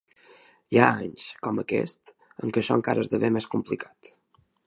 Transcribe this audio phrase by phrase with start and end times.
[0.75, 2.15] Hi ha anys, com aquest,
[2.45, 4.13] en què això encara esdevé més complicat.